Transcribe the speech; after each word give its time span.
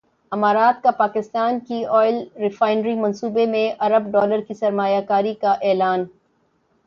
امارات 0.31 0.81
کا 0.83 0.91
پاکستان 0.93 1.59
کی 1.67 1.83
ئل 1.87 2.15
ریفائنری 2.39 2.93
منصوبے 2.95 3.45
میں 3.45 3.67
ارب 3.79 4.11
ڈالر 4.11 4.41
کی 4.47 4.53
سرمایہ 4.53 5.01
کاری 5.07 5.33
کا 5.41 5.51
اعلان 5.61 6.05